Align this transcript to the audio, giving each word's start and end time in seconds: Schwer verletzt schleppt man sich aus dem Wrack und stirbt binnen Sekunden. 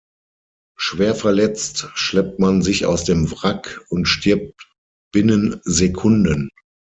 Schwer 0.79 1.13
verletzt 1.13 1.89
schleppt 1.93 2.39
man 2.39 2.63
sich 2.63 2.87
aus 2.87 3.03
dem 3.03 3.29
Wrack 3.29 3.85
und 3.89 4.07
stirbt 4.07 4.67
binnen 5.13 5.61
Sekunden. 5.63 6.49